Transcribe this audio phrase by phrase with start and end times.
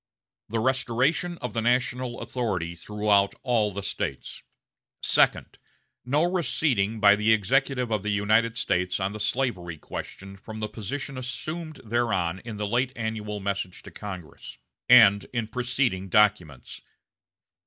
[0.49, 4.41] The restoration of the national authority throughout all the States.
[5.03, 5.59] Second.
[6.03, 10.67] No receding by the Executive of the United States on the slavery question from the
[10.67, 14.57] position assumed thereon in the late annual message to Congress,
[14.89, 16.81] and in preceding documents.